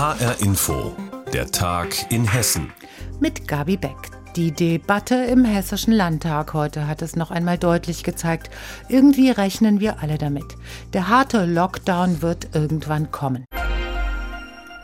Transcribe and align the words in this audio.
HR 0.00 0.40
Info, 0.40 0.96
der 1.30 1.50
Tag 1.50 2.10
in 2.10 2.24
Hessen. 2.24 2.72
Mit 3.20 3.46
Gabi 3.46 3.76
Beck. 3.76 3.98
Die 4.34 4.50
Debatte 4.50 5.14
im 5.14 5.44
Hessischen 5.44 5.92
Landtag 5.92 6.54
heute 6.54 6.86
hat 6.86 7.02
es 7.02 7.16
noch 7.16 7.30
einmal 7.30 7.58
deutlich 7.58 8.02
gezeigt. 8.02 8.48
Irgendwie 8.88 9.28
rechnen 9.28 9.78
wir 9.78 10.00
alle 10.00 10.16
damit. 10.16 10.56
Der 10.94 11.08
harte 11.08 11.44
Lockdown 11.44 12.22
wird 12.22 12.54
irgendwann 12.54 13.10
kommen. 13.10 13.44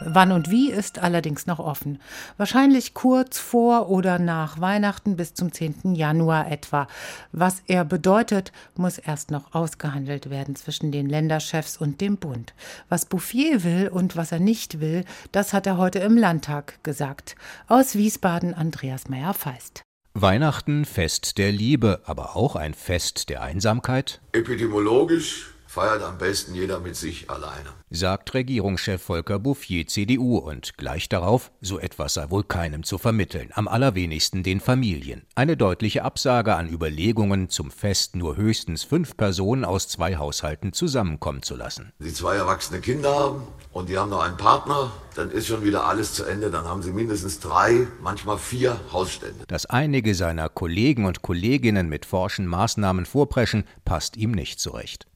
Wann 0.01 0.33
und 0.33 0.51
wie 0.51 0.71
ist 0.71 0.99
allerdings 0.99 1.47
noch 1.47 1.59
offen. 1.59 2.01
Wahrscheinlich 2.37 2.93
kurz 2.93 3.39
vor 3.39 3.89
oder 3.89 4.19
nach 4.19 4.61
Weihnachten 4.61 5.17
bis 5.17 5.33
zum 5.33 5.53
10. 5.53 5.95
Januar 5.95 6.51
etwa. 6.51 6.87
Was 7.33 7.63
er 7.67 7.85
bedeutet, 7.85 8.53
muss 8.77 8.99
erst 8.99 9.31
noch 9.31 9.55
ausgehandelt 9.55 10.29
werden 10.29 10.55
zwischen 10.55 10.93
den 10.93 11.09
Länderchefs 11.09 11.79
und 11.79 12.01
dem 12.01 12.19
Bund. 12.19 12.55
Was 12.89 13.07
Bouffier 13.07 13.65
will 13.65 13.89
und 13.89 14.17
was 14.17 14.33
er 14.33 14.41
nicht 14.41 14.81
will, 14.81 15.05
das 15.33 15.53
hat 15.53 15.67
er 15.67 15.79
heute 15.79 16.01
im 16.01 16.19
Landtag 16.19 16.83
gesagt. 16.85 17.35
Aus 17.67 17.95
Wiesbaden 17.95 18.53
Andreas 18.53 19.09
Meyer-Feist. 19.09 19.83
Weihnachten 20.13 20.85
Fest 20.85 21.39
der 21.39 21.53
Liebe, 21.53 22.01
aber 22.05 22.37
auch 22.37 22.57
ein 22.57 22.75
Fest 22.75 23.29
der 23.29 23.43
Einsamkeit? 23.43 24.21
Epidemiologisch 24.33 25.56
feiert 25.77 26.03
am 26.03 26.17
besten 26.17 26.55
jeder 26.55 26.81
mit 26.81 26.97
sich 26.97 27.29
alleine 27.29 27.69
sagt 27.91 28.35
Regierungschef 28.35 29.01
Volker 29.01 29.39
Bouffier 29.39 29.87
CDU 29.87 30.39
und 30.39 30.77
gleich 30.77 31.09
darauf, 31.09 31.53
so 31.61 31.79
etwas 31.79 32.15
sei 32.15 32.31
wohl 32.31 32.43
keinem 32.43 32.83
zu 32.83 32.99
vermitteln, 32.99 33.51
am 33.55 33.69
allerwenigsten 33.69 34.43
den 34.43 34.61
Familien. 34.61 35.23
Eine 35.35 35.57
deutliche 35.57 36.03
Absage 36.03 36.57
an 36.57 36.69
Überlegungen, 36.69 37.49
zum 37.49 37.71
Fest 37.71 38.17
nur 38.17 38.37
höchstens 38.37 38.83
fünf 38.83 39.17
Personen 39.17 39.65
aus 39.65 39.89
zwei 39.89 40.17
Haushalten 40.17 40.73
zusammenkommen 40.73 41.43
zu 41.43 41.55
lassen. 41.55 41.93
Sie 41.99 42.13
zwei 42.13 42.37
erwachsene 42.37 42.81
Kinder 42.81 43.15
haben 43.15 43.43
und 43.73 43.89
die 43.89 43.99
haben 43.99 44.11
noch 44.11 44.23
einen 44.23 44.37
Partner, 44.37 44.91
dann 45.15 45.31
ist 45.31 45.47
schon 45.47 45.65
wieder 45.65 45.87
alles 45.87 46.13
zu 46.13 46.25
Ende, 46.25 46.51
dann 46.51 46.67
haben 46.67 46.83
sie 46.83 46.93
mindestens 46.93 47.41
drei, 47.41 47.87
manchmal 48.03 48.39
vier 48.39 48.79
Hausstände. 48.93 49.45
Dass 49.47 49.67
einige 49.67 50.15
seiner 50.15 50.49
Kollegen 50.49 51.07
und 51.07 51.23
Kolleginnen 51.23 51.89
mit 51.89 52.05
forschen 52.05 52.47
Maßnahmen 52.47 53.07
vorpreschen, 53.07 53.65
passt 53.85 54.17
ihm 54.17 54.33
nicht 54.33 54.61
zurecht. 54.61 55.07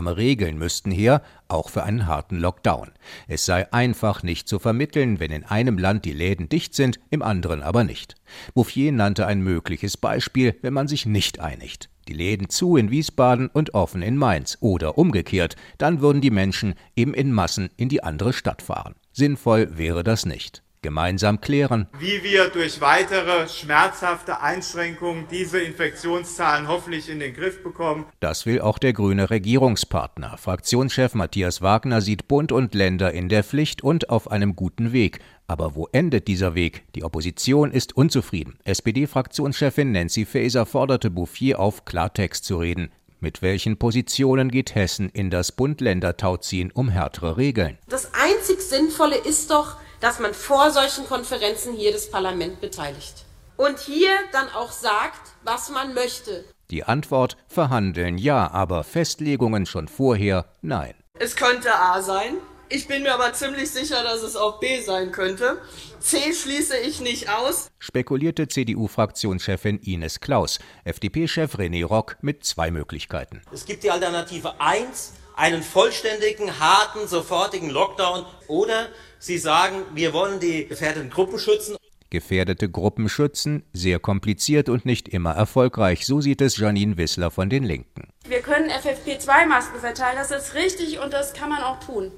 Gemeinsame 0.00 0.16
Regeln 0.16 0.58
müssten 0.58 0.90
her, 0.90 1.20
auch 1.48 1.68
für 1.68 1.82
einen 1.82 2.06
harten 2.06 2.38
Lockdown. 2.38 2.90
Es 3.28 3.44
sei 3.44 3.70
einfach 3.70 4.22
nicht 4.22 4.48
zu 4.48 4.58
vermitteln, 4.58 5.20
wenn 5.20 5.30
in 5.30 5.44
einem 5.44 5.76
Land 5.76 6.06
die 6.06 6.12
Läden 6.12 6.48
dicht 6.48 6.74
sind, 6.74 6.98
im 7.10 7.22
anderen 7.22 7.62
aber 7.62 7.84
nicht. 7.84 8.14
Bouffier 8.54 8.92
nannte 8.92 9.26
ein 9.26 9.42
mögliches 9.42 9.98
Beispiel, 9.98 10.56
wenn 10.62 10.72
man 10.72 10.88
sich 10.88 11.04
nicht 11.04 11.40
einigt. 11.40 11.90
Die 12.08 12.14
Läden 12.14 12.48
zu 12.48 12.78
in 12.78 12.90
Wiesbaden 12.90 13.48
und 13.48 13.74
offen 13.74 14.00
in 14.00 14.16
Mainz 14.16 14.56
oder 14.60 14.96
umgekehrt, 14.96 15.56
dann 15.76 16.00
würden 16.00 16.22
die 16.22 16.30
Menschen 16.30 16.74
eben 16.96 17.12
in 17.12 17.30
Massen 17.30 17.68
in 17.76 17.90
die 17.90 18.02
andere 18.02 18.32
Stadt 18.32 18.62
fahren. 18.62 18.94
Sinnvoll 19.12 19.76
wäre 19.76 20.02
das 20.02 20.24
nicht 20.24 20.62
gemeinsam 20.82 21.40
klären. 21.40 21.86
Wie 21.98 22.22
wir 22.22 22.48
durch 22.48 22.80
weitere 22.80 23.48
schmerzhafte 23.48 24.40
Einschränkungen 24.40 25.26
diese 25.30 25.60
Infektionszahlen 25.60 26.68
hoffentlich 26.68 27.08
in 27.08 27.20
den 27.20 27.34
Griff 27.34 27.62
bekommen. 27.62 28.06
Das 28.20 28.46
will 28.46 28.60
auch 28.60 28.78
der 28.78 28.92
grüne 28.92 29.30
Regierungspartner. 29.30 30.36
Fraktionschef 30.38 31.14
Matthias 31.14 31.62
Wagner 31.62 32.00
sieht 32.00 32.28
Bund 32.28 32.52
und 32.52 32.74
Länder 32.74 33.12
in 33.12 33.28
der 33.28 33.44
Pflicht 33.44 33.82
und 33.82 34.10
auf 34.10 34.30
einem 34.30 34.56
guten 34.56 34.92
Weg. 34.92 35.20
Aber 35.46 35.74
wo 35.74 35.88
endet 35.90 36.28
dieser 36.28 36.54
Weg? 36.54 36.84
Die 36.94 37.02
Opposition 37.02 37.72
ist 37.72 37.96
unzufrieden. 37.96 38.58
SPD-Fraktionschefin 38.64 39.92
Nancy 39.92 40.24
Faeser 40.24 40.64
forderte 40.64 41.10
Bouffier 41.10 41.58
auf, 41.58 41.84
Klartext 41.84 42.44
zu 42.44 42.58
reden. 42.58 42.90
Mit 43.22 43.42
welchen 43.42 43.76
Positionen 43.76 44.50
geht 44.50 44.74
Hessen 44.74 45.10
in 45.10 45.28
das 45.28 45.52
Bund-Länder-Tauziehen 45.52 46.70
um 46.70 46.88
härtere 46.88 47.36
Regeln? 47.36 47.76
Das 47.88 48.12
einzig 48.14 48.62
Sinnvolle 48.62 49.16
ist 49.16 49.50
doch, 49.50 49.76
dass 50.00 50.18
man 50.18 50.34
vor 50.34 50.70
solchen 50.70 51.06
Konferenzen 51.06 51.74
hier 51.74 51.92
das 51.92 52.10
Parlament 52.10 52.60
beteiligt. 52.60 53.24
Und 53.56 53.78
hier 53.78 54.12
dann 54.32 54.48
auch 54.50 54.72
sagt, 54.72 55.32
was 55.44 55.70
man 55.70 55.94
möchte. 55.94 56.44
Die 56.70 56.84
Antwort 56.84 57.36
verhandeln 57.48 58.16
ja, 58.16 58.50
aber 58.50 58.84
Festlegungen 58.84 59.66
schon 59.66 59.88
vorher 59.88 60.46
nein. 60.62 60.94
Es 61.18 61.36
könnte 61.36 61.74
A 61.74 62.00
sein. 62.00 62.36
Ich 62.72 62.86
bin 62.86 63.02
mir 63.02 63.12
aber 63.12 63.32
ziemlich 63.32 63.68
sicher, 63.70 64.04
dass 64.04 64.22
es 64.22 64.36
auch 64.36 64.60
B 64.60 64.80
sein 64.80 65.10
könnte. 65.10 65.60
C 65.98 66.32
schließe 66.32 66.78
ich 66.78 67.00
nicht 67.00 67.28
aus. 67.28 67.68
Spekulierte 67.80 68.46
CDU-Fraktionschefin 68.46 69.80
Ines 69.80 70.20
Klaus, 70.20 70.60
FDP-Chef 70.84 71.56
René 71.56 71.84
Rock 71.84 72.16
mit 72.22 72.44
zwei 72.44 72.70
Möglichkeiten. 72.70 73.42
Es 73.52 73.64
gibt 73.64 73.82
die 73.82 73.90
Alternative 73.90 74.60
1, 74.60 75.14
einen 75.40 75.62
vollständigen, 75.62 76.60
harten, 76.60 77.08
sofortigen 77.08 77.70
Lockdown 77.70 78.26
oder 78.46 78.88
Sie 79.18 79.38
sagen, 79.38 79.82
wir 79.94 80.12
wollen 80.12 80.38
die 80.38 80.66
gefährdeten 80.66 81.08
Gruppen 81.08 81.38
schützen. 81.38 81.76
Gefährdete 82.10 82.68
Gruppen 82.68 83.08
schützen, 83.08 83.62
sehr 83.72 83.98
kompliziert 84.00 84.68
und 84.68 84.84
nicht 84.84 85.08
immer 85.08 85.32
erfolgreich. 85.32 86.06
So 86.06 86.20
sieht 86.20 86.42
es 86.42 86.58
Janine 86.58 86.98
Wissler 86.98 87.30
von 87.30 87.48
den 87.48 87.64
Linken. 87.64 88.08
Wir 88.26 88.40
können 88.40 88.70
FFP2-Masken 88.70 89.80
verteilen, 89.80 90.16
das 90.16 90.30
ist 90.30 90.54
richtig 90.54 91.00
und 91.00 91.12
das 91.12 91.32
kann 91.32 91.48
man 91.48 91.62
auch 91.62 91.80
tun. 91.80 92.12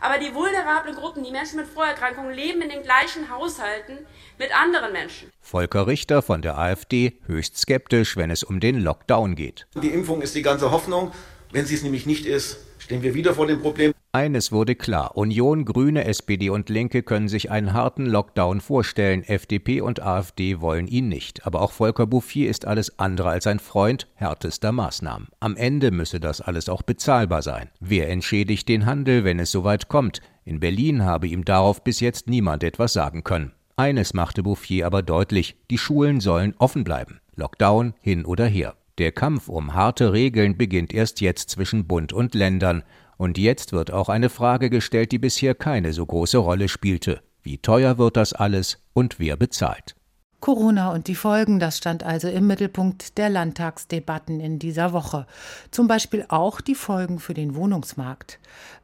Aber 0.00 0.18
die 0.18 0.32
vulnerablen 0.32 0.94
Gruppen, 0.94 1.24
die 1.24 1.32
Menschen 1.32 1.56
mit 1.56 1.66
Vorerkrankungen, 1.66 2.32
leben 2.32 2.62
in 2.62 2.68
den 2.68 2.82
gleichen 2.82 3.28
Haushalten 3.28 3.98
mit 4.38 4.56
anderen 4.56 4.92
Menschen. 4.92 5.32
Volker 5.40 5.88
Richter 5.88 6.22
von 6.22 6.42
der 6.42 6.56
AfD 6.56 7.18
höchst 7.26 7.56
skeptisch, 7.56 8.16
wenn 8.16 8.30
es 8.30 8.44
um 8.44 8.60
den 8.60 8.80
Lockdown 8.80 9.34
geht. 9.34 9.66
Die 9.82 9.88
Impfung 9.88 10.22
ist 10.22 10.36
die 10.36 10.42
ganze 10.42 10.70
Hoffnung. 10.70 11.10
Wenn 11.50 11.64
sie 11.64 11.74
es 11.74 11.82
nämlich 11.82 12.04
nicht 12.04 12.26
ist, 12.26 12.58
stehen 12.78 13.02
wir 13.02 13.14
wieder 13.14 13.34
vor 13.34 13.46
dem 13.46 13.60
Problem. 13.60 13.92
Eines 14.12 14.52
wurde 14.52 14.74
klar, 14.74 15.16
Union, 15.16 15.64
Grüne, 15.64 16.04
SPD 16.04 16.50
und 16.50 16.68
Linke 16.68 17.02
können 17.02 17.28
sich 17.28 17.50
einen 17.50 17.72
harten 17.72 18.06
Lockdown 18.06 18.60
vorstellen, 18.60 19.22
FDP 19.22 19.80
und 19.80 20.02
AfD 20.02 20.60
wollen 20.60 20.86
ihn 20.86 21.08
nicht. 21.08 21.46
Aber 21.46 21.62
auch 21.62 21.72
Volker 21.72 22.06
Bouffier 22.06 22.48
ist 22.50 22.66
alles 22.66 22.98
andere 22.98 23.30
als 23.30 23.46
ein 23.46 23.58
Freund 23.58 24.08
härtester 24.14 24.72
Maßnahmen. 24.72 25.28
Am 25.40 25.56
Ende 25.56 25.90
müsse 25.90 26.20
das 26.20 26.40
alles 26.40 26.68
auch 26.68 26.82
bezahlbar 26.82 27.42
sein. 27.42 27.68
Wer 27.80 28.08
entschädigt 28.08 28.68
den 28.68 28.86
Handel, 28.86 29.24
wenn 29.24 29.38
es 29.38 29.50
soweit 29.50 29.88
kommt? 29.88 30.20
In 30.44 30.60
Berlin 30.60 31.04
habe 31.04 31.28
ihm 31.28 31.44
darauf 31.44 31.84
bis 31.84 32.00
jetzt 32.00 32.28
niemand 32.28 32.64
etwas 32.64 32.94
sagen 32.94 33.24
können. 33.24 33.52
Eines 33.76 34.12
machte 34.12 34.42
Bouffier 34.42 34.86
aber 34.86 35.02
deutlich, 35.02 35.56
die 35.70 35.78
Schulen 35.78 36.20
sollen 36.20 36.54
offen 36.58 36.82
bleiben. 36.82 37.20
Lockdown 37.36 37.94
hin 38.00 38.24
oder 38.24 38.46
her. 38.46 38.74
Der 38.98 39.12
Kampf 39.12 39.48
um 39.48 39.74
harte 39.74 40.12
Regeln 40.12 40.56
beginnt 40.56 40.92
erst 40.92 41.20
jetzt 41.20 41.50
zwischen 41.50 41.86
Bund 41.86 42.12
und 42.12 42.34
Ländern. 42.34 42.82
Und 43.16 43.38
jetzt 43.38 43.72
wird 43.72 43.92
auch 43.92 44.08
eine 44.08 44.28
Frage 44.28 44.70
gestellt, 44.70 45.12
die 45.12 45.18
bisher 45.18 45.54
keine 45.54 45.92
so 45.92 46.04
große 46.04 46.38
Rolle 46.38 46.68
spielte. 46.68 47.22
Wie 47.42 47.58
teuer 47.58 47.98
wird 47.98 48.16
das 48.16 48.32
alles 48.32 48.82
und 48.94 49.20
wer 49.20 49.36
bezahlt? 49.36 49.97
Corona 50.40 50.92
und 50.92 51.08
die 51.08 51.16
Folgen, 51.16 51.58
das 51.58 51.78
stand 51.78 52.04
also 52.04 52.28
im 52.28 52.46
Mittelpunkt 52.46 53.18
der 53.18 53.28
Landtagsdebatten 53.28 54.38
in 54.38 54.60
dieser 54.60 54.92
Woche. 54.92 55.26
Zum 55.72 55.88
Beispiel 55.88 56.24
auch 56.28 56.60
die 56.60 56.76
Folgen 56.76 57.18
für 57.18 57.34
den 57.34 57.56
Wohnungsmarkt. 57.56 58.38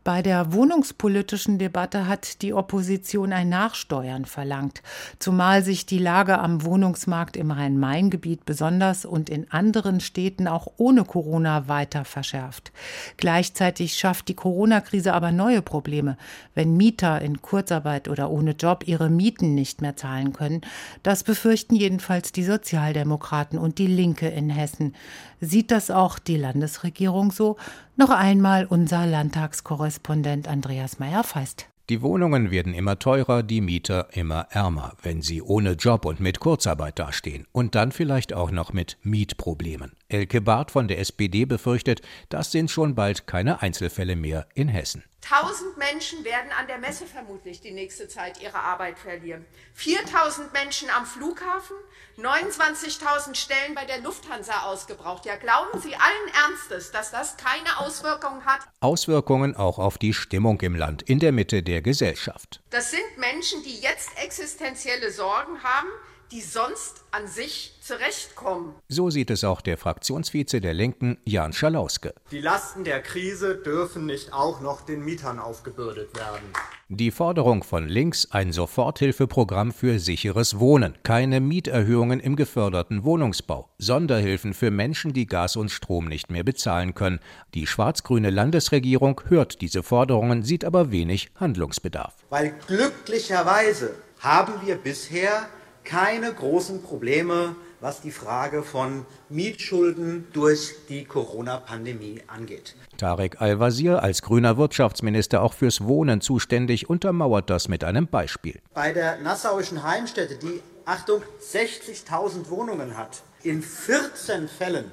Bei 0.05 0.21
der 0.21 0.53
wohnungspolitischen 0.53 1.59
Debatte 1.59 2.07
hat 2.07 2.43
die 2.43 2.53
Opposition 2.53 3.33
ein 3.33 3.49
Nachsteuern 3.49 4.27
verlangt, 4.27 4.83
zumal 5.19 5.63
sich 5.63 5.87
die 5.87 5.99
Lage 5.99 6.39
am 6.39 6.63
Wohnungsmarkt 6.63 7.39
im 7.39 7.51
Rhein-Main-Gebiet 7.51 8.45
besonders 8.45 9.07
und 9.07 9.31
in 9.31 9.51
anderen 9.51 10.01
Städten 10.01 10.47
auch 10.47 10.67
ohne 10.77 11.05
Corona 11.05 11.69
weiter 11.69 12.05
verschärft. 12.05 12.71
Gleichzeitig 13.17 13.97
schafft 13.97 14.29
die 14.29 14.35
Corona-Krise 14.35 15.15
aber 15.15 15.33
neue 15.33 15.63
Probleme. 15.63 16.19
Wenn 16.55 16.77
Mieter 16.77 17.23
in 17.23 17.41
Kurzarbeit 17.41 18.09
oder 18.09 18.31
ohne 18.31 18.51
Job 18.51 18.87
ihre 18.87 19.09
Mieten 19.09 19.55
nicht 19.55 19.81
mehr 19.81 19.97
zahlen 19.97 20.35
können, 20.35 20.61
das 21.03 21.23
befürchten 21.45 21.77
jedenfalls 21.77 22.33
die 22.33 22.43
Sozialdemokraten 22.43 23.59
und 23.59 23.77
die 23.77 23.87
Linke 23.87 24.29
in 24.29 24.49
Hessen. 24.49 24.95
Sieht 25.43 25.71
das 25.71 25.91
auch 25.91 26.19
die 26.19 26.39
Landesregierung 26.39 27.33
so? 27.33 27.59
Noch 27.97 28.09
einmal 28.09 28.65
unser 28.65 29.05
Landtagskorrespondent 29.05 30.49
Andreas 30.49 30.99
Meyer-Feist. 30.99 31.67
Die 31.91 32.01
Wohnungen 32.01 32.51
werden 32.51 32.73
immer 32.73 32.99
teurer, 32.99 33.43
die 33.43 33.61
Mieter 33.61 34.09
immer 34.13 34.47
ärmer, 34.53 34.95
wenn 35.03 35.21
sie 35.21 35.43
ohne 35.43 35.73
Job 35.73 36.07
und 36.07 36.19
mit 36.19 36.41
Kurzarbeit 36.41 36.99
dastehen. 36.99 37.47
Und 37.53 37.75
dann 37.75 37.93
vielleicht 37.93 38.33
auch 38.33 38.51
noch 38.51 38.73
mit 38.73 38.97
Mietproblemen. 39.03 39.93
Elke 40.15 40.41
Barth 40.41 40.71
von 40.71 40.87
der 40.87 41.01
SPD 41.01 41.45
befürchtet, 41.45 42.01
das 42.29 42.53
sind 42.53 42.71
schon 42.71 42.95
bald 42.95 43.27
keine 43.27 43.63
Einzelfälle 43.63 44.15
mehr 44.15 44.47
in 44.55 44.69
Hessen. 44.69 45.03
Tausend 45.21 45.77
Menschen 45.79 46.23
werden 46.25 46.53
an 46.57 46.67
der 46.69 46.79
Messe 46.79 47.07
vermutlich 47.07 47.61
die 47.61 47.73
nächste 47.73 48.09
Zeit 48.09 48.41
ihre 48.43 48.59
Arbeit 48.59 48.99
verlieren. 48.99 49.45
4000 49.73 50.53
Menschen 50.53 50.89
am 50.91 51.07
Flughafen, 51.07 51.77
29.000 52.19 53.35
Stellen 53.35 53.75
bei 53.75 53.87
der 53.87 54.01
Lufthansa 54.03 54.65
ausgebraucht. 54.65 55.25
Ja, 55.25 55.37
glauben 55.37 55.81
Sie 55.81 55.95
allen 55.97 56.51
Ernstes, 56.51 56.93
dass 56.93 57.11
das 57.11 57.37
keine 57.39 57.79
Auswirkungen 57.79 58.45
hat? 58.45 58.61
Auswirkungen 58.81 59.57
auch 59.57 59.79
auf 59.79 59.99
die 59.99 60.13
Stimmung 60.13 60.61
im 60.61 60.77
Land, 60.77 61.03
in 61.03 61.19
der 61.19 61.33
Mitte 61.33 61.63
der 61.63 61.81
Gesellschaft. 61.81 62.61
Das 62.71 62.91
sind 62.91 63.17
Menschen, 63.17 63.63
die 63.65 63.81
jetzt 63.81 64.11
existenzielle 64.23 65.11
Sorgen 65.11 65.63
haben, 65.63 65.89
die 66.35 66.41
sonst 66.41 67.05
an 67.13 67.29
sich 67.29 67.75
zurechtkommen. 67.81 68.75
So 68.89 69.09
sieht 69.09 69.31
es 69.31 69.45
auch 69.45 69.61
der 69.61 69.79
Fraktionsvize 69.79 70.61
der 70.61 70.75
Linken, 70.75 71.17
Jan 71.25 71.53
Schalauske. 71.53 72.13
Die 72.33 72.41
Lasten 72.41 72.83
der 72.83 73.01
Krise 73.03 73.55
dürfen 73.55 74.07
nicht 74.07 74.33
auch 74.33 74.61
noch 74.61 74.81
den 74.81 75.05
Mietern 75.05 75.39
aufgebürdet 75.39 76.17
werden. 76.17 76.43
Die 76.89 77.13
Forderung 77.13 77.63
von 77.63 77.87
links 77.87 78.33
ein 78.33 78.53
Soforthilfeprogramm 78.53 79.71
für 79.71 80.01
sicheres 80.01 80.59
Wohnen, 80.59 80.97
keine 81.05 81.39
Mieterhöhungen 81.39 82.19
im 82.19 82.35
geförderten 82.35 83.05
Wohnungsbau, 83.05 83.71
Sonderhilfen 83.79 84.55
für 84.55 84.73
Menschen, 84.73 85.13
die 85.13 85.27
Gas 85.27 85.55
und 85.55 85.71
Strom 85.71 86.09
nicht 86.09 86.33
mehr 86.33 86.43
bezahlen 86.43 86.95
können. 86.95 87.21
Die 87.55 87.69
schwarz-grüne 87.69 88.31
Landesregierung 88.31 89.21
hört 89.29 89.61
diese 89.61 89.85
Forderungen, 89.85 90.43
sieht 90.43 90.65
aber 90.65 90.91
wenig 90.91 91.31
Handlungsbedarf. 91.37 92.13
Weil 92.29 92.55
glücklicherweise 92.67 93.95
haben 94.19 94.55
wir 94.67 94.75
bisher 94.75 95.49
keine 95.85 96.33
großen 96.33 96.83
Probleme, 96.83 97.57
was 97.81 98.01
die 98.01 98.11
Frage 98.11 98.63
von 98.63 99.05
Mietschulden 99.29 100.27
durch 100.33 100.75
die 100.89 101.05
Corona-Pandemie 101.05 102.23
angeht. 102.27 102.75
Tarek 102.97 103.41
Al-Wazir 103.41 104.03
als 104.03 104.23
grüner 104.23 104.57
Wirtschaftsminister 104.57 105.43
auch 105.43 105.53
fürs 105.53 105.85
Wohnen 105.85 106.21
zuständig 106.21 106.89
untermauert 106.89 107.51
das 107.51 107.69
mit 107.69 107.85
einem 107.85 108.07
Beispiel. 108.07 108.61
Bei 108.73 108.93
der 108.93 109.19
Nassauischen 109.19 109.83
Heimstätte, 109.83 110.37
die 110.37 110.63
Achtung 110.87 111.23
60.000 111.43 112.49
Wohnungen 112.49 112.97
hat, 112.97 113.23
in 113.43 113.63
14 113.63 114.49
Fällen 114.49 114.91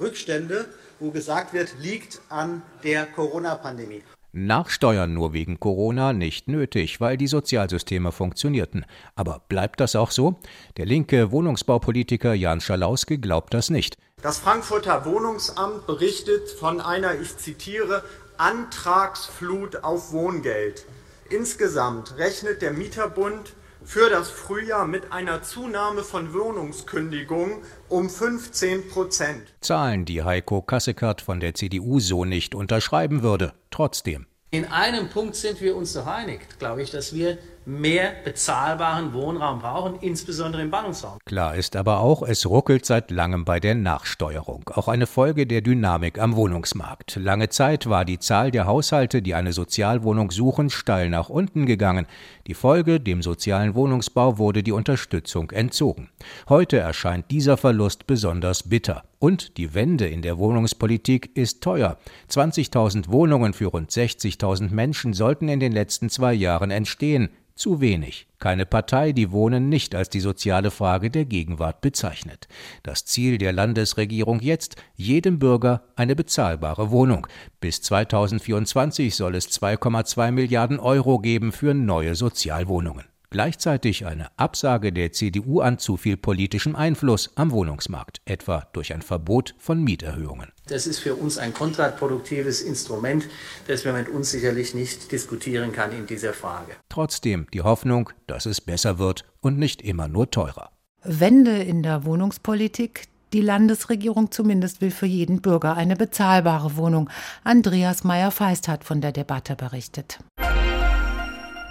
Rückstände, 0.00 0.66
wo 1.00 1.10
gesagt 1.10 1.52
wird, 1.52 1.74
liegt 1.80 2.20
an 2.28 2.62
der 2.84 3.06
Corona-Pandemie. 3.06 4.02
Nachsteuern 4.32 5.14
nur 5.14 5.32
wegen 5.32 5.58
Corona 5.58 6.12
nicht 6.12 6.48
nötig, 6.48 7.00
weil 7.00 7.16
die 7.16 7.26
Sozialsysteme 7.26 8.12
funktionierten. 8.12 8.84
Aber 9.14 9.42
bleibt 9.48 9.80
das 9.80 9.96
auch 9.96 10.10
so? 10.10 10.40
Der 10.76 10.86
linke 10.86 11.30
Wohnungsbaupolitiker 11.32 12.34
Jan 12.34 12.60
Schalauske 12.60 13.18
glaubt 13.18 13.54
das 13.54 13.70
nicht. 13.70 13.96
Das 14.20 14.38
Frankfurter 14.38 15.04
Wohnungsamt 15.04 15.86
berichtet 15.86 16.50
von 16.50 16.80
einer, 16.80 17.18
ich 17.20 17.36
zitiere, 17.38 18.02
Antragsflut 18.36 19.82
auf 19.82 20.12
Wohngeld. 20.12 20.84
Insgesamt 21.30 22.16
rechnet 22.18 22.62
der 22.62 22.72
Mieterbund 22.72 23.52
für 23.88 24.10
das 24.10 24.28
Frühjahr 24.28 24.86
mit 24.86 25.12
einer 25.12 25.42
Zunahme 25.42 26.02
von 26.02 26.34
Wohnungskündigungen 26.34 27.62
um 27.88 28.10
15 28.10 28.90
Prozent. 28.90 29.54
Zahlen, 29.62 30.04
die 30.04 30.22
Heiko 30.22 30.60
Kasseckert 30.60 31.22
von 31.22 31.40
der 31.40 31.54
CDU 31.54 31.98
so 31.98 32.26
nicht 32.26 32.54
unterschreiben 32.54 33.22
würde. 33.22 33.54
Trotzdem. 33.70 34.26
In 34.50 34.66
einem 34.66 35.08
Punkt 35.08 35.36
sind 35.36 35.62
wir 35.62 35.74
uns 35.74 35.94
doch 35.94 36.06
einig, 36.06 36.40
glaube 36.58 36.82
ich, 36.82 36.90
dass 36.90 37.14
wir 37.14 37.38
mehr 37.68 38.12
bezahlbaren 38.24 39.12
Wohnraum 39.12 39.58
brauchen, 39.58 39.96
insbesondere 40.00 40.62
im 40.62 40.70
Ballungsraum. 40.70 41.18
Klar 41.26 41.54
ist 41.54 41.76
aber 41.76 42.00
auch, 42.00 42.22
es 42.22 42.46
ruckelt 42.46 42.86
seit 42.86 43.10
langem 43.10 43.44
bei 43.44 43.60
der 43.60 43.74
Nachsteuerung. 43.74 44.70
Auch 44.72 44.88
eine 44.88 45.06
Folge 45.06 45.46
der 45.46 45.60
Dynamik 45.60 46.18
am 46.18 46.34
Wohnungsmarkt. 46.34 47.16
Lange 47.16 47.50
Zeit 47.50 47.86
war 47.86 48.06
die 48.06 48.18
Zahl 48.18 48.50
der 48.50 48.66
Haushalte, 48.66 49.20
die 49.20 49.34
eine 49.34 49.52
Sozialwohnung 49.52 50.30
suchen, 50.30 50.70
steil 50.70 51.10
nach 51.10 51.28
unten 51.28 51.66
gegangen. 51.66 52.06
Die 52.46 52.54
Folge, 52.54 53.00
dem 53.00 53.20
sozialen 53.20 53.74
Wohnungsbau 53.74 54.38
wurde 54.38 54.62
die 54.62 54.72
Unterstützung 54.72 55.50
entzogen. 55.50 56.08
Heute 56.48 56.78
erscheint 56.78 57.30
dieser 57.30 57.58
Verlust 57.58 58.06
besonders 58.06 58.62
bitter. 58.62 59.04
Und 59.18 59.58
die 59.58 59.74
Wende 59.74 60.06
in 60.06 60.22
der 60.22 60.38
Wohnungspolitik 60.38 61.36
ist 61.36 61.62
teuer. 61.62 61.98
20.000 62.30 63.10
Wohnungen 63.10 63.52
für 63.52 63.66
rund 63.66 63.90
60.000 63.90 64.70
Menschen 64.72 65.12
sollten 65.12 65.48
in 65.48 65.60
den 65.60 65.72
letzten 65.72 66.08
zwei 66.08 66.32
Jahren 66.32 66.70
entstehen. 66.70 67.28
Zu 67.58 67.80
wenig. 67.80 68.28
Keine 68.38 68.66
Partei, 68.66 69.10
die 69.10 69.32
Wohnen 69.32 69.68
nicht 69.68 69.96
als 69.96 70.08
die 70.08 70.20
soziale 70.20 70.70
Frage 70.70 71.10
der 71.10 71.24
Gegenwart 71.24 71.80
bezeichnet. 71.80 72.46
Das 72.84 73.04
Ziel 73.04 73.36
der 73.36 73.52
Landesregierung 73.52 74.38
jetzt, 74.38 74.76
jedem 74.94 75.40
Bürger 75.40 75.82
eine 75.96 76.14
bezahlbare 76.14 76.92
Wohnung. 76.92 77.26
Bis 77.60 77.82
2024 77.82 79.16
soll 79.16 79.34
es 79.34 79.50
2,2 79.50 80.30
Milliarden 80.30 80.78
Euro 80.78 81.18
geben 81.18 81.50
für 81.50 81.74
neue 81.74 82.14
Sozialwohnungen. 82.14 83.06
Gleichzeitig 83.30 84.06
eine 84.06 84.28
Absage 84.38 84.90
der 84.90 85.12
CDU 85.12 85.60
an 85.60 85.78
zu 85.78 85.98
viel 85.98 86.16
politischem 86.16 86.74
Einfluss 86.74 87.30
am 87.34 87.50
Wohnungsmarkt, 87.50 88.22
etwa 88.24 88.66
durch 88.72 88.94
ein 88.94 89.02
Verbot 89.02 89.54
von 89.58 89.84
Mieterhöhungen. 89.84 90.50
Das 90.66 90.86
ist 90.86 90.98
für 90.98 91.14
uns 91.14 91.36
ein 91.36 91.52
kontraproduktives 91.52 92.62
Instrument, 92.62 93.26
das 93.66 93.84
man 93.84 93.96
mit 93.96 94.08
uns 94.08 94.30
sicherlich 94.30 94.74
nicht 94.74 95.12
diskutieren 95.12 95.72
kann 95.72 95.92
in 95.92 96.06
dieser 96.06 96.32
Frage. 96.32 96.72
Trotzdem 96.88 97.46
die 97.52 97.60
Hoffnung, 97.60 98.08
dass 98.26 98.46
es 98.46 98.62
besser 98.62 98.98
wird 98.98 99.26
und 99.40 99.58
nicht 99.58 99.82
immer 99.82 100.08
nur 100.08 100.30
teurer. 100.30 100.70
Wende 101.04 101.62
in 101.62 101.82
der 101.82 102.06
Wohnungspolitik. 102.06 103.08
Die 103.34 103.42
Landesregierung 103.42 104.30
zumindest 104.30 104.80
will 104.80 104.90
für 104.90 105.04
jeden 105.04 105.42
Bürger 105.42 105.76
eine 105.76 105.96
bezahlbare 105.96 106.78
Wohnung. 106.78 107.10
Andreas 107.44 108.04
Meyer-Feist 108.04 108.68
hat 108.68 108.84
von 108.84 109.02
der 109.02 109.12
Debatte 109.12 109.54
berichtet. 109.54 110.18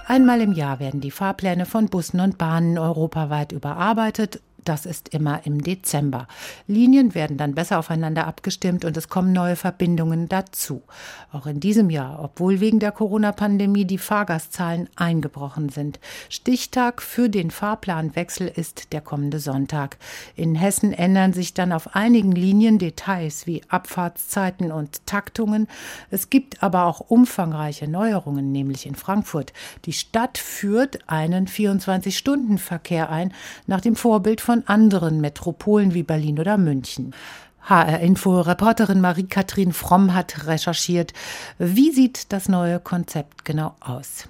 Einmal 0.10 0.40
im 0.40 0.54
Jahr 0.54 0.80
werden 0.80 1.02
die 1.02 1.12
Fahrpläne 1.12 1.66
von 1.66 1.90
Bussen 1.90 2.22
und 2.22 2.38
Bahnen 2.38 2.78
europaweit 2.78 3.52
überarbeitet 3.52 4.40
das 4.68 4.86
ist 4.86 5.10
immer 5.10 5.46
im 5.46 5.62
Dezember. 5.64 6.28
Linien 6.68 7.16
werden 7.16 7.38
dann 7.38 7.56
besser 7.56 7.80
aufeinander 7.80 8.28
abgestimmt 8.28 8.84
und 8.86 8.98
es 8.98 9.08
kommen 9.08 9.32
neue 9.32 9.56
Verbindungen 9.56 10.28
dazu. 10.28 10.82
Auch 11.32 11.46
in 11.46 11.60
diesem 11.60 11.90
Jahr, 11.90 12.20
obwohl 12.22 12.60
wegen 12.60 12.80
der 12.80 12.92
Corona-Pandemie 12.92 13.86
die 13.86 13.98
Fahrgastzahlen 13.98 14.90
eingebrochen 14.96 15.70
sind. 15.70 16.00
Stichtag 16.30 17.02
für 17.02 17.30
den 17.30 17.52
Fahrplanwechsel 17.52 18.48
ist 18.48 18.94
der 18.94 19.02
kommende 19.02 19.40
Sonntag. 19.40 19.98
In 20.36 20.56
Hessen 20.56 20.92
ändern 20.92 21.34
sich 21.34 21.54
dann 21.54 21.72
auf 21.72 21.96
einigen 21.96 22.32
Linien 22.34 22.78
Details 22.78 23.48
wie 23.48 23.62
Abfahrtszeiten 23.70 24.72
und 24.72 25.06
Taktungen. 25.06 25.68
Es 26.12 26.30
gibt 26.30 26.62
aber 26.62 26.86
auch 26.86 27.00
umfangreiche 27.00 27.88
Neuerungen, 27.88 28.52
nämlich 28.52 28.86
in 28.86 28.96
Frankfurt. 28.96 29.54
Die 29.86 29.94
Stadt 29.94 30.38
führt 30.38 31.00
einen 31.08 31.48
24-Stunden-Verkehr 31.48 33.10
ein, 33.10 33.34
nach 33.66 33.82
dem 33.82 33.96
Vorbild 33.96 34.42
von 34.42 34.57
von 34.58 34.68
anderen 34.68 35.22
Metropolen 35.22 35.94
wie 35.94 36.04
Berlin 36.04 36.40
oder 36.40 36.58
München. 36.58 37.14
HR-Info-Reporterin 37.62 39.02
Marie-Kathrin 39.02 39.74
Fromm 39.74 40.14
hat 40.14 40.48
recherchiert. 40.48 41.14
Wie 41.60 41.92
sieht 41.92 42.32
das 42.32 42.50
neue 42.50 42.80
Konzept 42.80 43.46
genau 43.46 43.76
aus? 43.82 44.28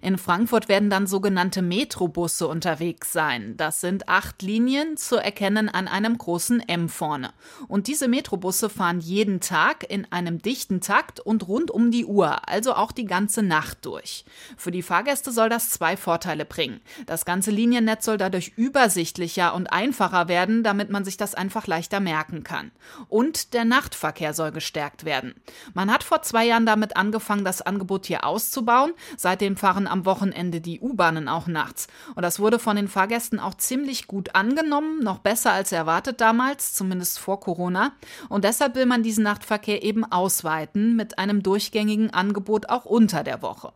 In 0.00 0.18
Frankfurt 0.18 0.68
werden 0.68 0.90
dann 0.90 1.06
sogenannte 1.06 1.62
Metrobusse 1.62 2.48
unterwegs 2.48 3.12
sein. 3.12 3.56
Das 3.56 3.80
sind 3.80 4.08
acht 4.08 4.42
Linien, 4.42 4.96
zu 4.96 5.16
erkennen 5.16 5.68
an 5.68 5.88
einem 5.88 6.16
großen 6.18 6.60
M 6.68 6.88
vorne. 6.88 7.32
Und 7.68 7.86
diese 7.86 8.08
Metrobusse 8.08 8.68
fahren 8.68 9.00
jeden 9.00 9.40
Tag 9.40 9.88
in 9.88 10.10
einem 10.12 10.40
dichten 10.40 10.80
Takt 10.80 11.20
und 11.20 11.48
rund 11.48 11.70
um 11.70 11.90
die 11.90 12.04
Uhr, 12.04 12.48
also 12.48 12.74
auch 12.74 12.92
die 12.92 13.04
ganze 13.04 13.42
Nacht 13.42 13.84
durch. 13.86 14.24
Für 14.56 14.70
die 14.70 14.82
Fahrgäste 14.82 15.32
soll 15.32 15.48
das 15.48 15.70
zwei 15.70 15.96
Vorteile 15.96 16.44
bringen. 16.44 16.80
Das 17.06 17.24
ganze 17.24 17.50
Liniennetz 17.50 18.04
soll 18.04 18.18
dadurch 18.18 18.52
übersichtlicher 18.56 19.54
und 19.54 19.72
einfacher 19.72 20.28
werden, 20.28 20.62
damit 20.62 20.90
man 20.90 21.04
sich 21.04 21.16
das 21.16 21.34
einfach 21.34 21.66
leichter 21.66 22.00
merken 22.00 22.44
kann. 22.44 22.70
Und 23.08 23.54
der 23.54 23.64
Nachtverkehr 23.64 24.34
soll 24.34 24.52
gestärkt 24.52 25.04
werden. 25.04 25.34
Man 25.74 25.92
hat 25.92 26.04
vor 26.04 26.22
zwei 26.22 26.44
Jahren 26.46 26.66
damit 26.66 26.96
angefangen, 26.96 27.44
das 27.44 27.62
Angebot 27.62 28.06
hier 28.06 28.24
auszubauen. 28.24 28.92
Seitdem 29.16 29.56
fahren 29.64 29.86
am 29.86 30.04
Wochenende 30.04 30.60
die 30.60 30.80
U-Bahnen 30.80 31.26
auch 31.26 31.46
nachts. 31.46 31.86
Und 32.14 32.22
das 32.22 32.38
wurde 32.38 32.58
von 32.58 32.76
den 32.76 32.86
Fahrgästen 32.86 33.40
auch 33.40 33.54
ziemlich 33.54 34.06
gut 34.06 34.34
angenommen, 34.34 35.02
noch 35.02 35.20
besser 35.20 35.52
als 35.52 35.72
erwartet 35.72 36.20
damals, 36.20 36.74
zumindest 36.74 37.18
vor 37.18 37.40
Corona. 37.40 37.92
Und 38.28 38.44
deshalb 38.44 38.74
will 38.74 38.84
man 38.84 39.02
diesen 39.02 39.24
Nachtverkehr 39.24 39.82
eben 39.82 40.04
ausweiten 40.04 40.96
mit 40.96 41.18
einem 41.18 41.42
durchgängigen 41.42 42.12
Angebot 42.12 42.68
auch 42.68 42.84
unter 42.84 43.24
der 43.24 43.40
Woche. 43.40 43.72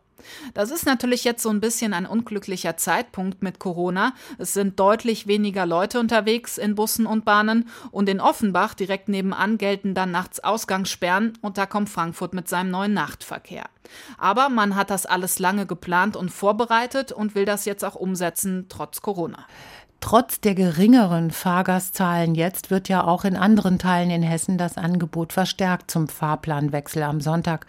Das 0.53 0.71
ist 0.71 0.85
natürlich 0.85 1.23
jetzt 1.23 1.43
so 1.43 1.49
ein 1.49 1.61
bisschen 1.61 1.93
ein 1.93 2.05
unglücklicher 2.05 2.77
Zeitpunkt 2.77 3.41
mit 3.41 3.59
Corona. 3.59 4.13
Es 4.37 4.53
sind 4.53 4.79
deutlich 4.79 5.27
weniger 5.27 5.65
Leute 5.65 5.99
unterwegs 5.99 6.57
in 6.57 6.75
Bussen 6.75 7.05
und 7.05 7.25
Bahnen 7.25 7.69
und 7.91 8.09
in 8.09 8.19
Offenbach 8.19 8.73
direkt 8.73 9.09
nebenan 9.09 9.57
gelten 9.57 9.93
dann 9.93 10.11
nachts 10.11 10.39
Ausgangssperren 10.39 11.37
und 11.41 11.57
da 11.57 11.65
kommt 11.65 11.89
Frankfurt 11.89 12.33
mit 12.33 12.47
seinem 12.47 12.71
neuen 12.71 12.93
Nachtverkehr. 12.93 13.65
Aber 14.17 14.49
man 14.49 14.75
hat 14.75 14.89
das 14.89 15.05
alles 15.05 15.39
lange 15.39 15.65
geplant 15.65 16.15
und 16.15 16.29
vorbereitet 16.29 17.11
und 17.11 17.35
will 17.35 17.45
das 17.45 17.65
jetzt 17.65 17.83
auch 17.83 17.95
umsetzen, 17.95 18.67
trotz 18.69 19.01
Corona. 19.01 19.45
Trotz 20.01 20.39
der 20.39 20.55
geringeren 20.55 21.29
Fahrgastzahlen 21.29 22.33
jetzt 22.33 22.71
wird 22.71 22.87
ja 22.87 23.03
auch 23.03 23.25
in 23.25 23.35
anderen 23.35 23.79
Teilen 23.79 24.09
in 24.09 24.23
Hessen 24.23 24.57
das 24.57 24.77
Angebot 24.77 25.33
verstärkt 25.33 25.91
zum 25.91 26.07
Fahrplanwechsel 26.07 27.03
am 27.03 27.19
Sonntag. 27.19 27.67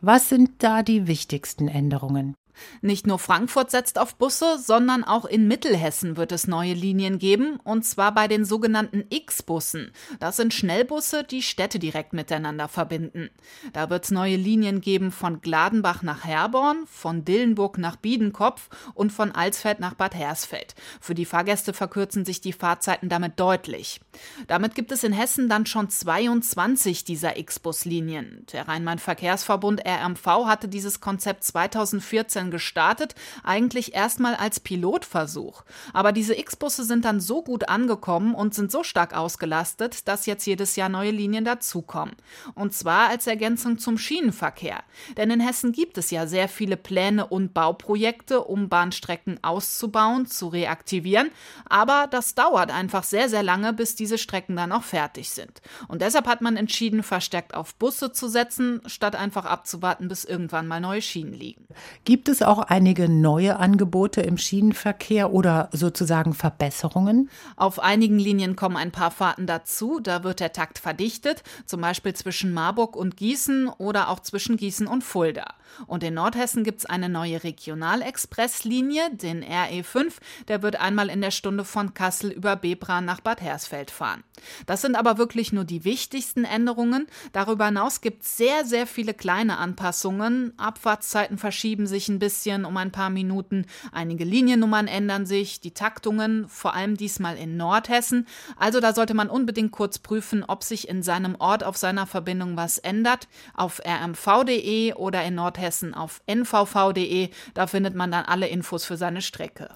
Was 0.00 0.28
sind 0.28 0.62
da 0.62 0.82
die 0.82 1.06
wichtigsten 1.06 1.68
Änderungen? 1.68 2.34
Nicht 2.80 3.06
nur 3.06 3.18
Frankfurt 3.18 3.70
setzt 3.70 3.98
auf 3.98 4.16
Busse, 4.16 4.58
sondern 4.58 5.04
auch 5.04 5.24
in 5.24 5.48
Mittelhessen 5.48 6.16
wird 6.16 6.32
es 6.32 6.46
neue 6.46 6.74
Linien 6.74 7.18
geben, 7.18 7.58
und 7.64 7.84
zwar 7.84 8.12
bei 8.14 8.28
den 8.28 8.44
sogenannten 8.44 9.04
X-Bussen. 9.10 9.92
Das 10.20 10.36
sind 10.36 10.54
Schnellbusse, 10.54 11.24
die 11.24 11.42
Städte 11.42 11.78
direkt 11.78 12.12
miteinander 12.12 12.68
verbinden. 12.68 13.30
Da 13.72 13.90
wird 13.90 14.04
es 14.04 14.10
neue 14.10 14.36
Linien 14.36 14.80
geben 14.80 15.10
von 15.10 15.40
Gladenbach 15.40 16.02
nach 16.02 16.24
Herborn, 16.24 16.84
von 16.86 17.24
Dillenburg 17.24 17.78
nach 17.78 17.96
Biedenkopf 17.96 18.68
und 18.94 19.12
von 19.12 19.32
Alsfeld 19.32 19.80
nach 19.80 19.94
Bad 19.94 20.14
Hersfeld. 20.14 20.74
Für 21.00 21.14
die 21.14 21.24
Fahrgäste 21.24 21.72
verkürzen 21.72 22.24
sich 22.24 22.40
die 22.40 22.52
Fahrzeiten 22.52 23.08
damit 23.08 23.40
deutlich. 23.40 24.00
Damit 24.46 24.74
gibt 24.74 24.92
es 24.92 25.04
in 25.04 25.12
Hessen 25.12 25.48
dann 25.48 25.66
schon 25.66 25.88
22 25.88 27.04
dieser 27.04 27.36
X-Bus-Linien. 27.36 28.46
Der 28.52 28.68
Rhein-Main-Verkehrsverbund 28.68 29.82
RMV 29.86 30.26
hatte 30.46 30.68
dieses 30.68 31.00
Konzept 31.00 31.44
2014 31.44 32.50
gestartet, 32.52 33.16
eigentlich 33.42 33.94
erstmal 33.94 34.36
als 34.36 34.60
Pilotversuch. 34.60 35.64
Aber 35.92 36.12
diese 36.12 36.38
X-Busse 36.38 36.84
sind 36.84 37.04
dann 37.04 37.18
so 37.18 37.42
gut 37.42 37.68
angekommen 37.68 38.36
und 38.36 38.54
sind 38.54 38.70
so 38.70 38.84
stark 38.84 39.16
ausgelastet, 39.16 40.06
dass 40.06 40.26
jetzt 40.26 40.46
jedes 40.46 40.76
Jahr 40.76 40.88
neue 40.88 41.10
Linien 41.10 41.44
dazukommen. 41.44 42.14
Und 42.54 42.72
zwar 42.74 43.08
als 43.08 43.26
Ergänzung 43.26 43.78
zum 43.80 43.98
Schienenverkehr. 43.98 44.84
Denn 45.16 45.30
in 45.30 45.40
Hessen 45.40 45.72
gibt 45.72 45.98
es 45.98 46.12
ja 46.12 46.28
sehr 46.28 46.48
viele 46.48 46.76
Pläne 46.76 47.26
und 47.26 47.54
Bauprojekte, 47.54 48.42
um 48.42 48.68
Bahnstrecken 48.68 49.42
auszubauen, 49.42 50.26
zu 50.26 50.48
reaktivieren. 50.48 51.30
Aber 51.68 52.06
das 52.10 52.34
dauert 52.34 52.70
einfach 52.70 53.02
sehr, 53.02 53.28
sehr 53.28 53.42
lange, 53.42 53.72
bis 53.72 53.96
diese 53.96 54.18
Strecken 54.18 54.54
dann 54.54 54.72
auch 54.72 54.84
fertig 54.84 55.30
sind. 55.30 55.62
Und 55.88 56.02
deshalb 56.02 56.26
hat 56.26 56.42
man 56.42 56.56
entschieden, 56.56 57.02
verstärkt 57.02 57.54
auf 57.54 57.74
Busse 57.74 58.12
zu 58.12 58.28
setzen, 58.28 58.80
statt 58.86 59.16
einfach 59.16 59.46
abzuwarten, 59.46 60.08
bis 60.08 60.24
irgendwann 60.24 60.68
mal 60.68 60.80
neue 60.80 61.02
Schienen 61.02 61.32
liegen. 61.32 61.66
Gibt 62.04 62.28
es 62.28 62.31
auch 62.40 62.60
einige 62.60 63.10
neue 63.10 63.58
Angebote 63.58 64.22
im 64.22 64.38
Schienenverkehr 64.38 65.34
oder 65.34 65.68
sozusagen 65.72 66.32
Verbesserungen? 66.32 67.28
Auf 67.56 67.78
einigen 67.78 68.18
Linien 68.18 68.56
kommen 68.56 68.78
ein 68.78 68.92
paar 68.92 69.10
Fahrten 69.10 69.46
dazu. 69.46 70.00
Da 70.00 70.24
wird 70.24 70.40
der 70.40 70.54
Takt 70.54 70.78
verdichtet, 70.78 71.42
zum 71.66 71.82
Beispiel 71.82 72.14
zwischen 72.14 72.54
Marburg 72.54 72.96
und 72.96 73.18
Gießen 73.18 73.68
oder 73.68 74.08
auch 74.08 74.20
zwischen 74.20 74.56
Gießen 74.56 74.86
und 74.86 75.04
Fulda. 75.04 75.44
Und 75.86 76.02
in 76.02 76.14
Nordhessen 76.14 76.64
gibt 76.64 76.80
es 76.80 76.86
eine 76.86 77.08
neue 77.08 77.44
Regionalexpresslinie, 77.44 79.14
den 79.14 79.44
RE5. 79.44 80.12
Der 80.48 80.62
wird 80.62 80.76
einmal 80.80 81.08
in 81.08 81.20
der 81.20 81.30
Stunde 81.30 81.64
von 81.64 81.94
Kassel 81.94 82.30
über 82.30 82.56
Bebra 82.56 83.00
nach 83.00 83.20
Bad 83.20 83.40
Hersfeld 83.40 83.90
fahren. 83.90 84.22
Das 84.66 84.82
sind 84.82 84.96
aber 84.96 85.18
wirklich 85.18 85.52
nur 85.52 85.64
die 85.64 85.84
wichtigsten 85.84 86.44
Änderungen. 86.44 87.06
Darüber 87.32 87.66
hinaus 87.66 88.00
gibt 88.00 88.22
es 88.22 88.36
sehr, 88.36 88.64
sehr 88.64 88.86
viele 88.86 89.14
kleine 89.14 89.58
Anpassungen. 89.58 90.52
Abfahrtszeiten 90.58 91.38
verschieben 91.38 91.86
sich 91.86 92.08
ein 92.08 92.18
bisschen 92.22 92.64
um 92.64 92.76
ein 92.76 92.92
paar 92.92 93.10
Minuten. 93.10 93.66
Einige 93.90 94.22
Liniennummern 94.22 94.86
ändern 94.86 95.26
sich, 95.26 95.60
die 95.60 95.72
Taktungen, 95.72 96.48
vor 96.48 96.72
allem 96.72 96.96
diesmal 96.96 97.36
in 97.36 97.56
Nordhessen. 97.56 98.28
Also 98.56 98.78
da 98.78 98.94
sollte 98.94 99.12
man 99.12 99.28
unbedingt 99.28 99.72
kurz 99.72 99.98
prüfen, 99.98 100.44
ob 100.46 100.62
sich 100.62 100.88
in 100.88 101.02
seinem 101.02 101.34
Ort 101.34 101.64
auf 101.64 101.76
seiner 101.76 102.06
Verbindung 102.06 102.56
was 102.56 102.78
ändert. 102.78 103.26
Auf 103.54 103.82
rmv.de 103.84 104.94
oder 104.94 105.24
in 105.24 105.34
Nordhessen 105.34 105.94
auf 105.94 106.22
nvv.de, 106.26 107.30
da 107.54 107.66
findet 107.66 107.96
man 107.96 108.12
dann 108.12 108.24
alle 108.24 108.46
Infos 108.46 108.84
für 108.84 108.96
seine 108.96 109.20
Strecke. 109.20 109.68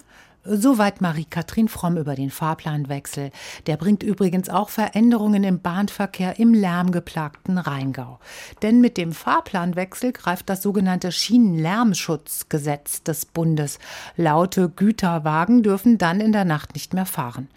Soweit 0.48 1.00
Marie-Kathrin 1.00 1.68
Fromm 1.68 1.96
über 1.96 2.14
den 2.14 2.30
Fahrplanwechsel. 2.30 3.32
Der 3.66 3.76
bringt 3.76 4.04
übrigens 4.04 4.48
auch 4.48 4.68
Veränderungen 4.68 5.42
im 5.42 5.60
Bahnverkehr 5.60 6.38
im 6.38 6.54
lärmgeplagten 6.54 7.58
Rheingau. 7.58 8.20
Denn 8.62 8.80
mit 8.80 8.96
dem 8.96 9.12
Fahrplanwechsel 9.12 10.12
greift 10.12 10.48
das 10.48 10.62
sogenannte 10.62 11.10
Schienenlärmschutzgesetz 11.10 13.02
des 13.02 13.26
Bundes. 13.26 13.80
Laute 14.16 14.68
Güterwagen 14.68 15.64
dürfen 15.64 15.98
dann 15.98 16.20
in 16.20 16.32
der 16.32 16.44
Nacht 16.44 16.74
nicht 16.74 16.94
mehr 16.94 17.06
fahren. 17.06 17.48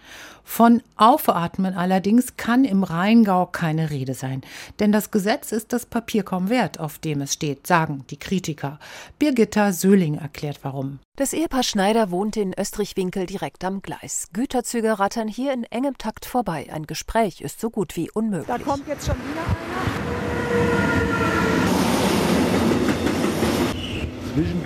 Von 0.52 0.82
Aufatmen 0.98 1.76
allerdings 1.76 2.36
kann 2.36 2.66
im 2.66 2.82
Rheingau 2.84 3.46
keine 3.46 3.92
Rede 3.92 4.16
sein, 4.16 4.42
denn 4.80 4.92
das 4.92 5.12
Gesetz 5.12 5.52
ist 5.52 5.72
das 5.74 5.86
Papier 5.86 6.24
kaum 6.24 6.50
wert, 6.50 6.80
auf 6.80 6.98
dem 6.98 7.22
es 7.22 7.34
steht, 7.34 7.68
sagen 7.68 8.04
die 8.10 8.18
Kritiker. 8.18 8.80
Birgitta 9.20 9.72
Söhling 9.72 10.16
erklärt 10.16 10.60
warum. 10.64 11.00
Das 11.18 11.34
Ehepaar 11.34 11.62
Schneider 11.62 12.10
wohnt 12.10 12.36
in 12.36 12.56
Österreich-Winkel 12.58 13.28
direkt 13.28 13.64
am 13.64 13.84
Gleis. 13.84 14.30
Güterzüge 14.34 14.98
rattern 14.98 15.28
hier 15.28 15.54
in 15.54 15.66
engem 15.66 16.00
Takt 16.00 16.26
vorbei. 16.26 16.68
Ein 16.74 16.88
Gespräch 16.88 17.42
ist 17.42 17.62
so 17.62 17.70
gut 17.70 17.96
wie 17.96 18.10
unmöglich. 18.10 18.48
Da 18.48 18.58
kommt 18.58 18.88
jetzt 18.88 19.06
schon 19.06 19.18
wieder 19.18 19.44
einer. 19.44 20.89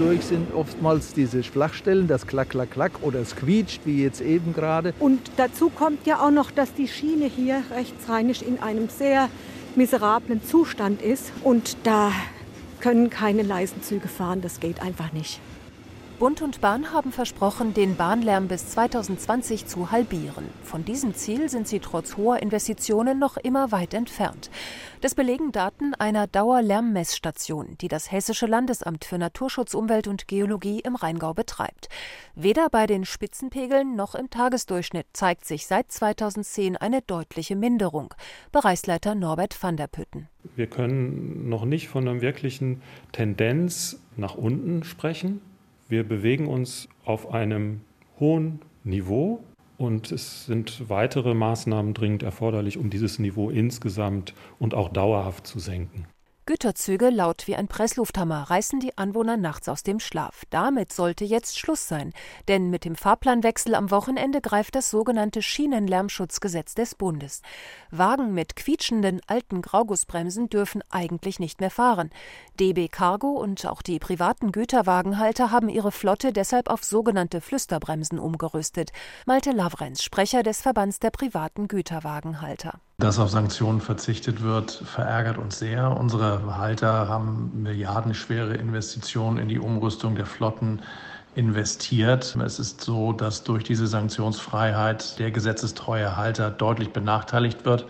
Zwischendurch 0.04 0.26
sind 0.26 0.54
oftmals 0.54 1.14
diese 1.14 1.44
Flachstellen, 1.44 2.10
das 2.10 2.28
Klack, 2.28 2.50
Klack, 2.50 2.72
Klack 2.72 2.92
oder 3.04 3.20
es 3.22 3.38
quietscht, 3.38 3.84
wie 3.86 4.04
jetzt 4.04 4.20
eben 4.20 4.52
gerade. 4.52 4.94
Und 5.00 5.32
dazu 5.38 5.70
kommt 5.70 6.06
ja 6.06 6.20
auch 6.20 6.30
noch, 6.30 6.52
dass 6.52 6.74
die 6.74 6.90
Schiene 6.90 7.26
hier 7.26 7.64
rechtsrheinisch 7.74 8.42
in 8.42 8.60
einem 8.60 8.90
sehr 8.90 9.30
miserablen 9.78 10.44
Zustand 10.44 11.02
ist. 11.02 11.32
Und 11.42 11.78
da 11.84 12.12
können 12.82 13.10
keine 13.10 13.44
leisen 13.44 13.82
Züge 13.82 14.10
fahren, 14.10 14.42
das 14.42 14.60
geht 14.60 14.82
einfach 14.82 15.14
nicht. 15.14 15.40
Bund 16.24 16.42
und 16.42 16.62
Bahn 16.62 16.94
haben 16.94 17.12
versprochen, 17.12 17.74
den 17.74 17.98
Bahnlärm 17.98 18.48
bis 18.48 18.70
2020 18.70 19.66
zu 19.66 19.92
halbieren. 19.92 20.46
Von 20.64 20.86
diesem 20.86 21.14
Ziel 21.14 21.50
sind 21.50 21.68
sie 21.68 21.82
trotz 21.82 22.16
hoher 22.16 22.42
Investitionen 22.42 23.20
noch 23.20 23.36
immer 23.36 23.74
weit 23.74 23.94
entfernt. 23.94 24.50
Das 25.02 25.16
belegen 25.16 25.52
Daten 25.52 25.94
einer 25.96 26.28
Dauerlärmmessstation, 26.28 27.78
die 27.82 27.90
das 27.90 28.10
Hessische 28.10 28.46
Landesamt 28.46 29.04
für 29.04 29.18
Naturschutz, 29.18 29.74
Umwelt 29.74 30.08
und 30.08 30.30
Geologie 30.30 30.80
im 30.80 30.96
Rheingau 30.96 31.34
betreibt. 31.34 31.90
Weder 32.36 32.70
bei 32.70 32.88
den 32.88 33.04
Spitzenpegeln 33.04 33.98
noch 33.98 34.16
im 34.16 34.30
Tagesdurchschnitt 34.30 35.08
zeigt 35.12 35.44
sich 35.44 35.68
seit 35.68 35.92
2010 35.92 36.78
eine 36.78 37.02
deutliche 37.02 37.58
Minderung. 37.58 38.14
Bereichsleiter 38.54 39.14
Norbert 39.14 39.62
van 39.62 39.76
der 39.76 39.88
Pütten. 39.88 40.30
Wir 40.56 40.68
können 40.68 41.50
noch 41.50 41.66
nicht 41.66 41.90
von 41.90 42.08
einer 42.08 42.22
wirklichen 42.22 42.82
Tendenz 43.12 44.00
nach 44.16 44.36
unten 44.36 44.86
sprechen. 44.86 45.42
Wir 45.94 46.04
bewegen 46.04 46.48
uns 46.48 46.90
auf 47.06 47.32
einem 47.32 47.82
hohen 48.20 48.62
Niveau 48.84 49.44
und 49.78 50.12
es 50.12 50.48
sind 50.48 50.90
weitere 50.90 51.36
Maßnahmen 51.36 51.94
dringend 51.94 52.24
erforderlich, 52.24 52.80
um 52.80 52.90
dieses 52.90 53.20
Niveau 53.20 53.52
insgesamt 53.52 54.34
und 54.58 54.74
auch 54.74 54.90
dauerhaft 54.90 55.46
zu 55.46 55.60
senken. 55.60 56.08
Güterzüge 56.46 57.10
laut 57.10 57.48
wie 57.48 57.56
ein 57.56 57.70
Presslufthammer 57.70 58.50
reißen 58.50 58.82
die 58.82 58.98
Anwohner 58.98 59.38
nachts 59.38 59.70
aus 59.70 59.82
dem 59.82 60.02
Schlaf. 60.02 60.44
Damit 60.50 60.92
sollte 60.92 61.24
jetzt 61.24 61.58
Schluss 61.58 61.88
sein, 61.88 62.12
denn 62.50 62.70
mit 62.70 62.84
dem 62.84 62.96
Fahrplanwechsel 62.96 63.76
am 63.76 63.92
Wochenende 63.92 64.42
greift 64.42 64.76
das 64.76 64.90
sogenannte 64.90 65.42
Schienenlärmschutzgesetz 65.42 66.76
des 66.76 66.96
Bundes. 66.96 67.44
Wagen 67.92 68.34
mit 68.34 68.58
quietschenden 68.58 69.22
alten 69.26 69.62
Graugussbremsen 69.62 70.50
dürfen 70.50 70.84
eigentlich 70.90 71.40
nicht 71.40 71.62
mehr 71.62 71.72
fahren. 71.72 72.10
DB 72.60 72.90
Cargo 72.90 73.30
und 73.30 73.66
auch 73.66 73.82
die 73.82 74.00
privaten 74.00 74.52
Güterwagenhalter 74.52 75.50
haben 75.50 75.70
ihre 75.70 75.94
Flotte 75.94 76.34
deshalb 76.34 76.70
auf 76.70 76.84
sogenannte 76.84 77.40
Flüsterbremsen 77.40 78.20
umgerüstet. 78.20 78.92
Malte 79.26 79.52
Lavrenz, 79.52 80.04
Sprecher 80.04 80.44
des 80.44 80.62
Verbands 80.62 81.00
der 81.00 81.12
privaten 81.12 81.70
Güterwagenhalter. 81.70 82.82
Dass 82.98 83.20
auf 83.20 83.30
Sanktionen 83.30 83.82
verzichtet 83.82 84.42
wird, 84.42 84.72
verärgert 84.72 85.38
uns 85.38 85.60
sehr. 85.60 85.98
Unsere 85.98 86.58
Halter 86.58 87.08
haben 87.10 87.64
milliardenschwere 87.64 88.54
Investitionen 88.54 89.40
in 89.40 89.50
die 89.50 89.60
Umrüstung 89.60 90.16
der 90.16 90.26
Flotten 90.28 90.82
investiert. 91.36 92.36
Es 92.36 92.60
ist 92.60 92.82
so, 92.82 93.12
dass 93.12 93.44
durch 93.44 93.64
diese 93.64 93.88
Sanktionsfreiheit 93.88 95.18
der 95.20 95.32
gesetzestreue 95.32 96.16
Halter 96.16 96.52
deutlich 96.52 96.94
benachteiligt 96.94 97.66
wird 97.66 97.86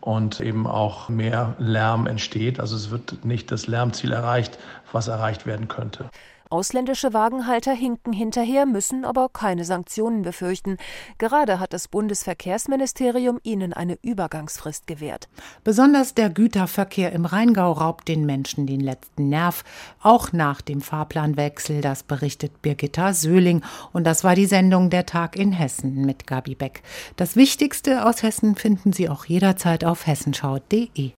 und 0.00 0.40
eben 0.40 0.66
auch 0.66 1.08
mehr 1.08 1.54
Lärm 1.58 2.06
entsteht. 2.06 2.60
Also 2.60 2.76
es 2.76 2.90
wird 2.90 3.24
nicht 3.24 3.52
das 3.52 3.66
Lärmziel 3.66 4.12
erreicht, 4.12 4.58
was 4.92 5.08
erreicht 5.08 5.44
werden 5.44 5.68
könnte. 5.68 6.08
Ausländische 6.50 7.12
Wagenhalter 7.12 7.72
hinken 7.72 8.12
hinterher, 8.12 8.66
müssen 8.66 9.04
aber 9.04 9.28
keine 9.28 9.64
Sanktionen 9.64 10.22
befürchten. 10.22 10.76
Gerade 11.18 11.60
hat 11.60 11.72
das 11.72 11.88
Bundesverkehrsministerium 11.88 13.38
ihnen 13.42 13.72
eine 13.72 13.98
Übergangsfrist 14.02 14.86
gewährt. 14.86 15.28
Besonders 15.64 16.14
der 16.14 16.30
Güterverkehr 16.30 17.12
im 17.12 17.24
Rheingau 17.24 17.72
raubt 17.72 18.08
den 18.08 18.26
Menschen 18.26 18.66
den 18.66 18.80
letzten 18.80 19.28
Nerv, 19.28 19.64
auch 20.02 20.32
nach 20.32 20.60
dem 20.60 20.80
Fahrplanwechsel, 20.80 21.80
das 21.80 22.02
berichtet 22.02 22.62
Birgitta 22.62 23.12
Söhling. 23.12 23.62
Und 23.92 24.04
das 24.04 24.24
war 24.24 24.34
die 24.34 24.46
Sendung 24.46 24.90
Der 24.90 25.06
Tag 25.06 25.36
in 25.36 25.52
Hessen 25.52 26.04
mit 26.04 26.26
Gabi 26.26 26.54
Beck. 26.54 26.82
Das 27.16 27.36
Wichtigste 27.36 28.06
aus 28.06 28.22
Hessen 28.22 28.56
finden 28.56 28.92
Sie 28.92 29.08
auch 29.08 29.24
jederzeit 29.24 29.84
auf 29.84 30.06
hessenschau.de. 30.06 31.12